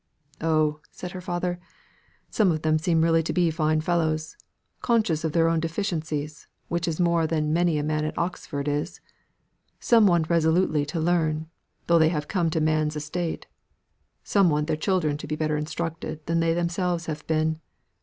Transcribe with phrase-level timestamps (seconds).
[0.41, 1.59] "Oh," said her father,
[2.31, 4.35] "some of them really seem to be fine fellows,
[4.81, 8.99] conscious of their own deficiencies, which is more than many a man at Oxford is.
[9.79, 11.51] Some want resolutely to learn,
[11.85, 13.45] though they have come to man's estate.
[14.23, 17.59] Some want their children to be better instructed than they themselves have been.